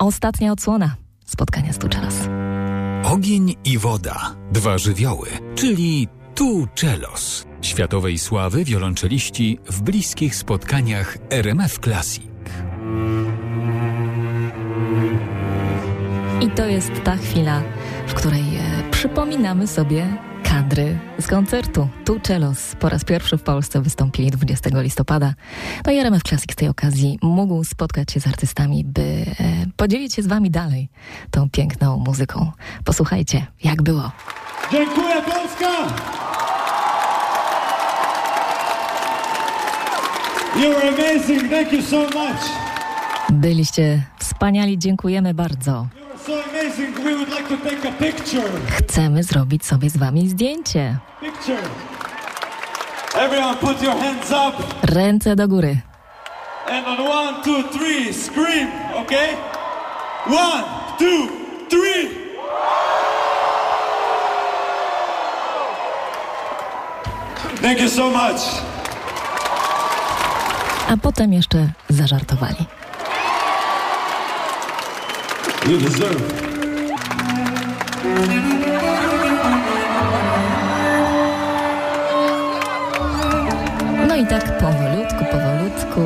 Ostatnia 0.00 0.52
odsłona 0.52 0.96
spotkania 1.26 1.72
z 1.72 1.78
Tuczelos. 1.78 2.14
Ogień 3.04 3.54
i 3.64 3.78
woda, 3.78 4.36
dwa 4.52 4.78
żywioły, 4.78 5.28
czyli 5.54 6.08
Tu 6.34 6.68
Czelos. 6.74 7.46
Światowej 7.62 8.18
sławy 8.18 8.64
wiolonczeliści 8.64 9.58
w 9.70 9.82
bliskich 9.82 10.36
spotkaniach 10.36 11.18
RMF 11.30 11.78
Classic. 11.78 12.24
I 16.40 16.50
to 16.50 16.66
jest 16.66 16.92
ta 17.04 17.16
chwila, 17.16 17.62
w 18.06 18.14
której 18.14 18.56
e, 18.56 18.90
przypominamy 18.90 19.66
sobie 19.66 20.16
kadry 20.50 20.98
z 21.20 21.26
koncertu. 21.26 21.88
Tu 22.04 22.20
Czelos 22.20 22.74
po 22.80 22.88
raz 22.88 23.04
pierwszy 23.04 23.38
w 23.38 23.42
Polsce 23.42 23.82
wystąpili 23.82 24.30
20 24.30 24.70
listopada. 24.80 25.34
No 25.86 25.92
i 25.92 25.98
RMF 25.98 26.22
Classic 26.22 26.52
z 26.52 26.56
tej 26.56 26.68
okazji 26.68 27.18
mógł 27.22 27.64
spotkać 27.64 28.12
się 28.12 28.20
z 28.20 28.26
artystami, 28.26 28.84
by 28.84 29.02
e, 29.02 29.24
podzielić 29.76 30.14
się 30.14 30.22
z 30.22 30.26
wami 30.26 30.50
dalej 30.50 30.88
tą 31.30 31.50
piękną 31.50 31.98
muzyką. 31.98 32.52
Posłuchajcie, 32.84 33.46
jak 33.64 33.82
było. 33.82 34.12
Dziękuję 34.72 35.14
Polska! 35.22 35.94
You're 40.56 40.88
amazing, 40.88 41.50
thank 41.50 41.72
you 41.72 41.82
so 41.82 41.96
much. 41.96 42.50
Byliście 43.32 44.02
wspaniali, 44.18 44.78
dziękujemy 44.78 45.34
bardzo. 45.34 45.86
Chcemy 48.78 49.22
zrobić 49.22 49.66
sobie 49.66 49.90
z 49.90 49.96
wami 49.96 50.28
zdjęcie. 50.28 50.98
Picture. 51.20 51.62
Everyone 53.14 53.56
put 53.56 53.82
your 53.82 53.96
hands 53.96 54.30
up 54.30 54.64
Ręce 54.82 55.36
do 55.36 55.48
góry. 55.48 55.80
and 56.68 56.86
on 56.86 56.98
one, 57.06 57.42
two, 57.44 57.62
three, 57.78 58.12
scream, 58.12 58.68
okay? 58.96 59.36
One, 60.26 60.64
two, 60.98 61.28
three! 61.68 62.08
Thank 67.62 67.80
you 67.80 67.88
so 67.88 68.10
much. 68.10 68.40
A 70.88 70.96
potem 70.96 71.32
jeszcze 71.32 71.68
zażartowali. 71.88 72.66
You 75.68 75.78
deserve. 75.78 76.55
No 84.08 84.16
i 84.16 84.26
tak 84.26 84.58
powolutku, 84.58 85.24
powolutku 85.32 86.00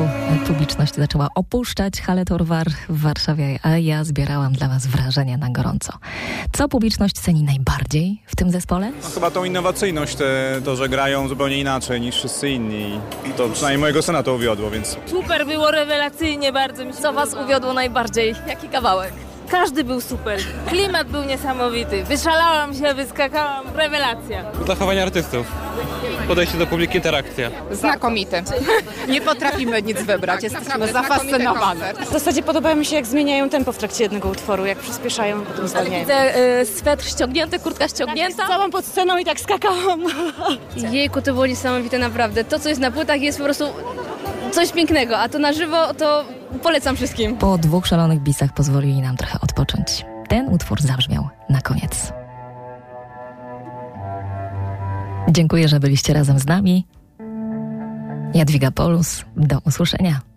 publiczność 0.47 0.95
zaczęła 0.95 1.27
opuszczać 1.35 2.01
halę 2.01 2.25
Torwar 2.25 2.67
w 2.89 3.01
Warszawie, 3.01 3.59
a 3.63 3.77
ja 3.77 4.03
zbierałam 4.03 4.53
dla 4.53 4.67
was 4.67 4.87
wrażenia 4.87 5.37
na 5.37 5.49
gorąco. 5.49 5.93
Co 6.53 6.67
publiczność 6.67 7.15
ceni 7.15 7.43
najbardziej 7.43 8.21
w 8.25 8.35
tym 8.35 8.51
zespole? 8.51 8.91
No, 9.03 9.09
chyba 9.13 9.31
tą 9.31 9.43
innowacyjność, 9.43 10.15
te, 10.15 10.61
to, 10.65 10.75
że 10.75 10.89
grają 10.89 11.27
zupełnie 11.27 11.59
inaczej 11.59 12.01
niż 12.01 12.15
wszyscy 12.15 12.49
inni. 12.49 12.99
To 13.37 13.49
przynajmniej 13.49 13.81
mojego 13.81 14.01
syna 14.01 14.23
to 14.23 14.33
uwiodło, 14.33 14.69
więc 14.71 14.97
Super, 15.05 15.45
było 15.45 15.71
rewelacyjnie 15.71 16.51
bardzo 16.51 16.85
mi 16.85 16.93
się 16.93 16.99
Co 16.99 17.13
was 17.13 17.33
uwiodło 17.45 17.73
najbardziej? 17.73 18.35
Jaki 18.47 18.69
kawałek? 18.69 19.13
Każdy 19.51 19.83
był 19.83 20.01
super. 20.01 20.39
Klimat 20.67 21.07
był 21.07 21.23
niesamowity. 21.23 22.03
Wyszalałam 22.03 22.73
się, 22.73 22.93
wyskakałam. 22.93 23.65
Rewelacja. 23.75 24.43
Zachowanie 24.67 25.03
artystów. 25.03 25.47
Podejście 26.27 26.57
do 26.57 26.67
publiki, 26.67 26.95
interakcja. 26.95 27.51
Znakomity. 27.71 28.43
Nie 29.07 29.21
potrafimy 29.21 29.81
nic 29.81 30.01
wybrać, 30.01 30.43
jesteśmy 30.43 30.87
zafascynowane. 30.87 31.93
W 31.93 32.11
zasadzie 32.11 32.43
podoba 32.43 32.75
mi 32.75 32.85
się, 32.85 32.95
jak 32.95 33.05
zmieniają 33.05 33.49
tempo 33.49 33.71
w 33.71 33.77
trakcie 33.77 34.03
jednego 34.03 34.29
utworu, 34.29 34.65
jak 34.65 34.77
przyspieszają, 34.77 35.41
potem 35.41 35.67
zwalniają. 35.67 35.99
Widzę 35.99 36.37
y, 36.61 36.65
swetr 36.65 37.05
ściągnięty, 37.05 37.59
kurtka 37.59 37.87
ściągnięta. 37.87 38.45
Stałam 38.45 38.71
pod 38.71 38.85
sceną 38.85 39.17
i 39.17 39.25
tak 39.25 39.39
skakałam. 39.39 40.01
Jejku, 40.91 41.21
to 41.21 41.33
było 41.33 41.45
niesamowite 41.45 41.97
naprawdę. 41.97 42.43
To, 42.43 42.59
co 42.59 42.69
jest 42.69 42.81
na 42.81 42.91
płytach 42.91 43.21
jest 43.21 43.37
po 43.37 43.43
prostu 43.43 43.65
coś 44.51 44.71
pięknego, 44.71 45.17
a 45.17 45.29
to 45.29 45.39
na 45.39 45.53
żywo 45.53 45.93
to 45.93 46.25
polecam 46.59 46.95
wszystkim. 46.95 47.37
Po 47.37 47.57
dwóch 47.57 47.87
szalonych 47.87 48.19
bisach 48.19 48.53
pozwolili 48.53 49.01
nam 49.01 49.17
trochę 49.17 49.39
odpocząć. 49.41 50.05
Ten 50.27 50.47
utwór 50.47 50.81
zabrzmiał 50.81 51.29
na 51.49 51.61
koniec. 51.61 52.13
Dziękuję, 55.29 55.67
że 55.67 55.79
byliście 55.79 56.13
razem 56.13 56.39
z 56.39 56.45
nami. 56.45 56.87
Jadwiga 58.33 58.71
Polus, 58.71 59.25
do 59.37 59.59
usłyszenia. 59.65 60.30